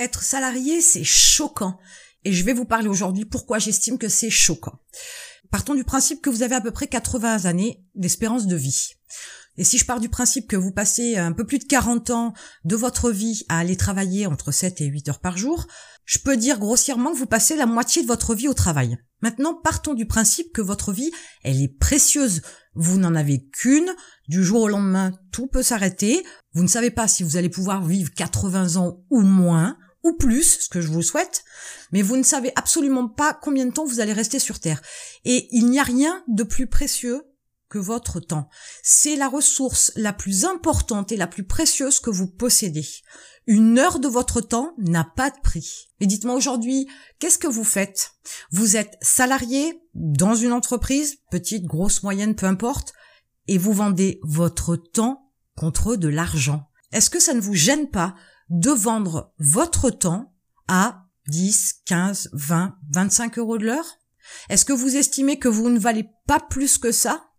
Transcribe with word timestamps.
Être 0.00 0.22
salarié, 0.22 0.80
c'est 0.80 1.04
choquant. 1.04 1.78
Et 2.24 2.32
je 2.32 2.42
vais 2.42 2.54
vous 2.54 2.64
parler 2.64 2.88
aujourd'hui 2.88 3.26
pourquoi 3.26 3.58
j'estime 3.58 3.98
que 3.98 4.08
c'est 4.08 4.30
choquant. 4.30 4.80
Partons 5.50 5.74
du 5.74 5.84
principe 5.84 6.22
que 6.22 6.30
vous 6.30 6.42
avez 6.42 6.54
à 6.54 6.62
peu 6.62 6.70
près 6.70 6.86
80 6.86 7.44
années 7.44 7.84
d'espérance 7.94 8.46
de 8.46 8.56
vie. 8.56 8.94
Et 9.58 9.64
si 9.64 9.76
je 9.76 9.84
pars 9.84 10.00
du 10.00 10.08
principe 10.08 10.48
que 10.48 10.56
vous 10.56 10.72
passez 10.72 11.18
un 11.18 11.32
peu 11.32 11.44
plus 11.44 11.58
de 11.58 11.64
40 11.64 12.08
ans 12.10 12.32
de 12.64 12.76
votre 12.76 13.10
vie 13.10 13.44
à 13.50 13.58
aller 13.58 13.76
travailler 13.76 14.26
entre 14.26 14.52
7 14.52 14.80
et 14.80 14.86
8 14.86 15.10
heures 15.10 15.20
par 15.20 15.36
jour, 15.36 15.66
je 16.06 16.18
peux 16.18 16.38
dire 16.38 16.58
grossièrement 16.58 17.12
que 17.12 17.18
vous 17.18 17.26
passez 17.26 17.54
la 17.54 17.66
moitié 17.66 18.00
de 18.00 18.08
votre 18.08 18.34
vie 18.34 18.48
au 18.48 18.54
travail. 18.54 18.96
Maintenant, 19.20 19.52
partons 19.52 19.92
du 19.92 20.06
principe 20.06 20.50
que 20.54 20.62
votre 20.62 20.94
vie, 20.94 21.10
elle 21.44 21.60
est 21.60 21.78
précieuse. 21.78 22.40
Vous 22.74 22.98
n'en 22.98 23.14
avez 23.14 23.46
qu'une. 23.52 23.94
Du 24.28 24.42
jour 24.42 24.62
au 24.62 24.68
lendemain, 24.68 25.12
tout 25.30 25.46
peut 25.46 25.62
s'arrêter. 25.62 26.24
Vous 26.54 26.62
ne 26.62 26.68
savez 26.68 26.90
pas 26.90 27.06
si 27.06 27.22
vous 27.22 27.36
allez 27.36 27.50
pouvoir 27.50 27.84
vivre 27.84 28.10
80 28.14 28.76
ans 28.76 29.04
ou 29.10 29.20
moins 29.20 29.76
ou 30.02 30.14
plus, 30.14 30.60
ce 30.60 30.68
que 30.68 30.80
je 30.80 30.88
vous 30.88 31.02
souhaite, 31.02 31.44
mais 31.92 32.02
vous 32.02 32.16
ne 32.16 32.22
savez 32.22 32.52
absolument 32.56 33.08
pas 33.08 33.34
combien 33.34 33.66
de 33.66 33.72
temps 33.72 33.84
vous 33.84 34.00
allez 34.00 34.12
rester 34.12 34.38
sur 34.38 34.58
Terre. 34.58 34.80
Et 35.24 35.48
il 35.52 35.66
n'y 35.66 35.78
a 35.78 35.84
rien 35.84 36.24
de 36.28 36.42
plus 36.42 36.66
précieux 36.66 37.22
que 37.68 37.78
votre 37.78 38.20
temps. 38.20 38.48
C'est 38.82 39.16
la 39.16 39.28
ressource 39.28 39.92
la 39.96 40.12
plus 40.12 40.44
importante 40.44 41.12
et 41.12 41.16
la 41.16 41.26
plus 41.26 41.44
précieuse 41.44 42.00
que 42.00 42.10
vous 42.10 42.26
possédez. 42.26 42.86
Une 43.46 43.78
heure 43.78 44.00
de 44.00 44.08
votre 44.08 44.40
temps 44.40 44.74
n'a 44.78 45.04
pas 45.04 45.30
de 45.30 45.40
prix. 45.42 45.88
Et 46.00 46.06
dites-moi 46.06 46.34
aujourd'hui, 46.34 46.88
qu'est-ce 47.18 47.38
que 47.38 47.46
vous 47.46 47.64
faites? 47.64 48.12
Vous 48.50 48.76
êtes 48.76 48.96
salarié 49.00 49.82
dans 49.94 50.34
une 50.34 50.52
entreprise, 50.52 51.18
petite, 51.30 51.64
grosse, 51.64 52.02
moyenne, 52.02 52.34
peu 52.34 52.46
importe, 52.46 52.92
et 53.48 53.56
vous 53.56 53.72
vendez 53.72 54.20
votre 54.22 54.76
temps 54.76 55.32
contre 55.56 55.96
de 55.96 56.08
l'argent. 56.08 56.68
Est-ce 56.92 57.10
que 57.10 57.20
ça 57.20 57.34
ne 57.34 57.40
vous 57.40 57.54
gêne 57.54 57.88
pas 57.88 58.14
de 58.50 58.70
vendre 58.70 59.32
votre 59.38 59.90
temps 59.90 60.34
à 60.68 61.06
10, 61.28 61.82
15, 61.86 62.30
20, 62.32 62.76
25 62.90 63.38
euros 63.38 63.58
de 63.58 63.66
l'heure? 63.66 63.98
Est-ce 64.48 64.64
que 64.64 64.72
vous 64.72 64.96
estimez 64.96 65.38
que 65.38 65.48
vous 65.48 65.70
ne 65.70 65.78
valez 65.78 66.08
pas 66.26 66.40
plus 66.40 66.78
que 66.78 66.92
ça? 66.92 67.30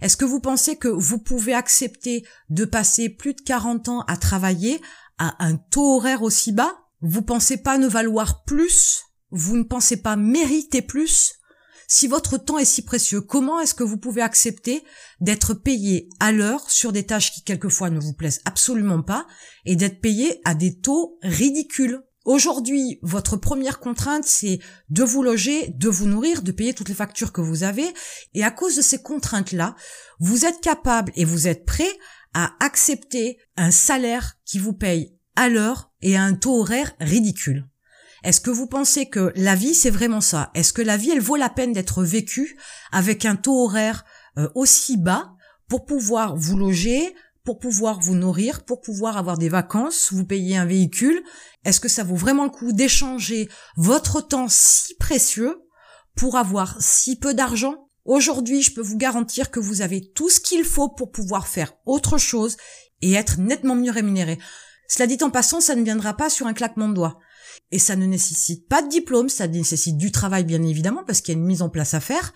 Est-ce 0.00 0.16
que 0.16 0.24
vous 0.24 0.40
pensez 0.40 0.76
que 0.76 0.88
vous 0.88 1.18
pouvez 1.18 1.54
accepter 1.54 2.26
de 2.50 2.64
passer 2.64 3.08
plus 3.08 3.34
de 3.34 3.40
40 3.40 3.88
ans 3.88 4.00
à 4.02 4.16
travailler 4.16 4.80
à 5.18 5.44
un 5.44 5.56
taux 5.56 5.96
horaire 5.96 6.22
aussi 6.22 6.52
bas? 6.52 6.78
Vous 7.00 7.22
pensez 7.22 7.58
pas 7.58 7.78
ne 7.78 7.88
valoir 7.88 8.44
plus? 8.44 9.04
Vous 9.30 9.56
ne 9.56 9.62
pensez 9.62 10.02
pas 10.02 10.16
mériter 10.16 10.82
plus? 10.82 11.37
Si 11.90 12.06
votre 12.06 12.36
temps 12.36 12.58
est 12.58 12.66
si 12.66 12.82
précieux, 12.82 13.22
comment 13.22 13.60
est-ce 13.60 13.74
que 13.74 13.82
vous 13.82 13.96
pouvez 13.96 14.20
accepter 14.20 14.84
d'être 15.20 15.54
payé 15.54 16.10
à 16.20 16.32
l'heure 16.32 16.70
sur 16.70 16.92
des 16.92 17.06
tâches 17.06 17.32
qui 17.32 17.42
quelquefois 17.42 17.88
ne 17.88 17.98
vous 17.98 18.12
plaisent 18.12 18.42
absolument 18.44 19.02
pas 19.02 19.26
et 19.64 19.74
d'être 19.74 20.00
payé 20.00 20.40
à 20.44 20.54
des 20.54 20.78
taux 20.78 21.18
ridicules? 21.22 22.02
Aujourd'hui, 22.26 22.98
votre 23.00 23.38
première 23.38 23.80
contrainte, 23.80 24.24
c'est 24.24 24.58
de 24.90 25.02
vous 25.02 25.22
loger, 25.22 25.68
de 25.68 25.88
vous 25.88 26.06
nourrir, 26.06 26.42
de 26.42 26.52
payer 26.52 26.74
toutes 26.74 26.90
les 26.90 26.94
factures 26.94 27.32
que 27.32 27.40
vous 27.40 27.62
avez. 27.62 27.86
Et 28.34 28.44
à 28.44 28.50
cause 28.50 28.76
de 28.76 28.82
ces 28.82 29.00
contraintes-là, 29.00 29.74
vous 30.20 30.44
êtes 30.44 30.60
capable 30.60 31.10
et 31.16 31.24
vous 31.24 31.48
êtes 31.48 31.64
prêt 31.64 31.90
à 32.34 32.52
accepter 32.60 33.38
un 33.56 33.70
salaire 33.70 34.34
qui 34.44 34.58
vous 34.58 34.74
paye 34.74 35.16
à 35.36 35.48
l'heure 35.48 35.90
et 36.02 36.18
à 36.18 36.22
un 36.22 36.34
taux 36.34 36.60
horaire 36.60 36.92
ridicule. 37.00 37.66
Est-ce 38.24 38.40
que 38.40 38.50
vous 38.50 38.66
pensez 38.66 39.08
que 39.08 39.32
la 39.36 39.54
vie, 39.54 39.74
c'est 39.74 39.90
vraiment 39.90 40.20
ça? 40.20 40.50
Est-ce 40.54 40.72
que 40.72 40.82
la 40.82 40.96
vie, 40.96 41.10
elle 41.10 41.20
vaut 41.20 41.36
la 41.36 41.48
peine 41.48 41.72
d'être 41.72 42.02
vécue 42.02 42.58
avec 42.92 43.24
un 43.24 43.36
taux 43.36 43.64
horaire 43.64 44.04
euh, 44.38 44.48
aussi 44.54 44.96
bas 44.96 45.32
pour 45.68 45.84
pouvoir 45.84 46.36
vous 46.36 46.56
loger, 46.56 47.14
pour 47.44 47.58
pouvoir 47.58 48.00
vous 48.00 48.14
nourrir, 48.14 48.64
pour 48.64 48.80
pouvoir 48.80 49.16
avoir 49.16 49.38
des 49.38 49.48
vacances, 49.48 50.12
vous 50.12 50.24
payer 50.24 50.56
un 50.56 50.66
véhicule? 50.66 51.22
Est-ce 51.64 51.80
que 51.80 51.88
ça 51.88 52.04
vaut 52.04 52.16
vraiment 52.16 52.44
le 52.44 52.50
coup 52.50 52.72
d'échanger 52.72 53.48
votre 53.76 54.20
temps 54.20 54.48
si 54.48 54.94
précieux 54.96 55.62
pour 56.16 56.36
avoir 56.36 56.76
si 56.80 57.18
peu 57.18 57.34
d'argent? 57.34 57.88
Aujourd'hui, 58.04 58.62
je 58.62 58.72
peux 58.72 58.80
vous 58.80 58.96
garantir 58.96 59.50
que 59.50 59.60
vous 59.60 59.82
avez 59.82 60.10
tout 60.12 60.30
ce 60.30 60.40
qu'il 60.40 60.64
faut 60.64 60.88
pour 60.88 61.10
pouvoir 61.12 61.46
faire 61.46 61.74
autre 61.84 62.18
chose 62.18 62.56
et 63.02 63.12
être 63.12 63.38
nettement 63.38 63.74
mieux 63.74 63.92
rémunéré. 63.92 64.38
Cela 64.88 65.06
dit 65.06 65.18
en 65.22 65.30
passant, 65.30 65.60
ça 65.60 65.74
ne 65.74 65.84
viendra 65.84 66.14
pas 66.14 66.30
sur 66.30 66.46
un 66.46 66.54
claquement 66.54 66.88
de 66.88 66.94
doigts. 66.94 67.18
Et 67.70 67.78
ça 67.78 67.96
ne 67.96 68.06
nécessite 68.06 68.68
pas 68.68 68.82
de 68.82 68.88
diplôme, 68.88 69.28
ça 69.28 69.46
nécessite 69.46 69.96
du 69.96 70.12
travail 70.12 70.44
bien 70.44 70.62
évidemment 70.62 71.04
parce 71.04 71.20
qu'il 71.20 71.34
y 71.34 71.36
a 71.36 71.40
une 71.40 71.46
mise 71.46 71.62
en 71.62 71.68
place 71.68 71.94
à 71.94 72.00
faire. 72.00 72.32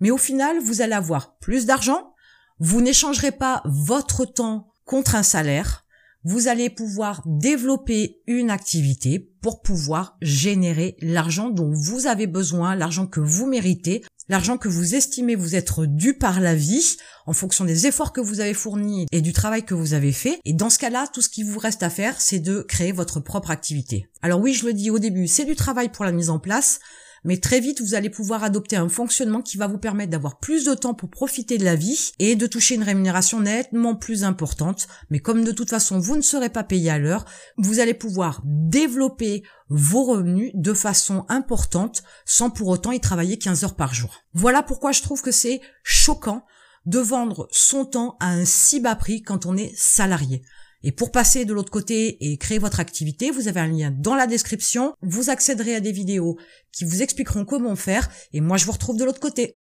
Mais 0.00 0.10
au 0.10 0.18
final, 0.18 0.58
vous 0.60 0.82
allez 0.82 0.92
avoir 0.92 1.36
plus 1.38 1.66
d'argent, 1.66 2.14
vous 2.58 2.80
n'échangerez 2.80 3.32
pas 3.32 3.62
votre 3.64 4.24
temps 4.24 4.72
contre 4.84 5.14
un 5.14 5.22
salaire, 5.22 5.83
vous 6.24 6.48
allez 6.48 6.70
pouvoir 6.70 7.22
développer 7.26 8.22
une 8.26 8.50
activité 8.50 9.30
pour 9.42 9.60
pouvoir 9.60 10.16
générer 10.22 10.96
l'argent 11.00 11.50
dont 11.50 11.70
vous 11.70 12.06
avez 12.06 12.26
besoin, 12.26 12.74
l'argent 12.74 13.06
que 13.06 13.20
vous 13.20 13.46
méritez, 13.46 14.02
l'argent 14.28 14.56
que 14.56 14.68
vous 14.68 14.94
estimez 14.94 15.34
vous 15.34 15.54
être 15.54 15.84
dû 15.84 16.14
par 16.14 16.40
la 16.40 16.54
vie 16.54 16.96
en 17.26 17.34
fonction 17.34 17.64
des 17.64 17.86
efforts 17.86 18.12
que 18.12 18.22
vous 18.22 18.40
avez 18.40 18.54
fournis 18.54 19.06
et 19.12 19.20
du 19.20 19.32
travail 19.34 19.64
que 19.64 19.74
vous 19.74 19.92
avez 19.92 20.12
fait. 20.12 20.40
Et 20.46 20.54
dans 20.54 20.70
ce 20.70 20.78
cas-là, 20.78 21.06
tout 21.12 21.20
ce 21.20 21.28
qui 21.28 21.42
vous 21.42 21.58
reste 21.58 21.82
à 21.82 21.90
faire, 21.90 22.20
c'est 22.20 22.40
de 22.40 22.62
créer 22.62 22.92
votre 22.92 23.20
propre 23.20 23.50
activité. 23.50 24.08
Alors 24.22 24.40
oui, 24.40 24.54
je 24.54 24.64
le 24.64 24.72
dis 24.72 24.90
au 24.90 24.98
début, 24.98 25.28
c'est 25.28 25.44
du 25.44 25.56
travail 25.56 25.90
pour 25.90 26.06
la 26.06 26.12
mise 26.12 26.30
en 26.30 26.38
place, 26.38 26.80
mais 27.24 27.38
très 27.38 27.60
vite 27.60 27.80
vous 27.80 27.94
allez 27.94 28.10
pouvoir 28.10 28.44
adopter 28.44 28.76
un 28.76 28.88
fonctionnement 28.88 29.42
qui 29.42 29.56
va 29.56 29.66
vous 29.66 29.78
permettre 29.78 30.10
d'avoir 30.10 30.38
plus 30.38 30.64
de 30.64 30.74
temps 30.74 30.94
pour 30.94 31.10
profiter 31.10 31.58
de 31.58 31.64
la 31.64 31.76
vie 31.76 32.12
et 32.18 32.36
de 32.36 32.46
toucher 32.46 32.74
une 32.74 32.82
rémunération 32.82 33.40
nettement 33.40 33.94
plus 33.94 34.24
importante. 34.24 34.86
Mais 35.10 35.20
comme 35.20 35.44
de 35.44 35.52
toute 35.52 35.70
façon 35.70 35.98
vous 35.98 36.16
ne 36.16 36.22
serez 36.22 36.50
pas 36.50 36.64
payé 36.64 36.90
à 36.90 36.98
l'heure, 36.98 37.24
vous 37.56 37.80
allez 37.80 37.94
pouvoir 37.94 38.42
développer 38.44 39.42
vos 39.68 40.04
revenus 40.04 40.52
de 40.54 40.74
façon 40.74 41.24
importante 41.28 42.02
sans 42.24 42.50
pour 42.50 42.68
autant 42.68 42.92
y 42.92 43.00
travailler 43.00 43.38
15 43.38 43.64
heures 43.64 43.76
par 43.76 43.94
jour. 43.94 44.22
Voilà 44.34 44.62
pourquoi 44.62 44.92
je 44.92 45.02
trouve 45.02 45.22
que 45.22 45.32
c'est 45.32 45.60
choquant 45.82 46.44
de 46.86 46.98
vendre 46.98 47.48
son 47.50 47.84
temps 47.84 48.16
à 48.20 48.28
un 48.28 48.44
si 48.44 48.80
bas 48.80 48.94
prix 48.94 49.22
quand 49.22 49.46
on 49.46 49.56
est 49.56 49.72
salarié. 49.74 50.42
Et 50.84 50.92
pour 50.92 51.10
passer 51.10 51.46
de 51.46 51.54
l'autre 51.54 51.72
côté 51.72 52.18
et 52.20 52.36
créer 52.36 52.58
votre 52.58 52.78
activité, 52.78 53.30
vous 53.30 53.48
avez 53.48 53.60
un 53.60 53.66
lien 53.66 53.90
dans 53.90 54.14
la 54.14 54.26
description. 54.26 54.94
Vous 55.00 55.30
accéderez 55.30 55.74
à 55.74 55.80
des 55.80 55.92
vidéos 55.92 56.36
qui 56.72 56.84
vous 56.84 57.02
expliqueront 57.02 57.46
comment 57.46 57.74
faire. 57.74 58.10
Et 58.34 58.42
moi, 58.42 58.58
je 58.58 58.66
vous 58.66 58.72
retrouve 58.72 58.98
de 58.98 59.04
l'autre 59.04 59.18
côté. 59.18 59.56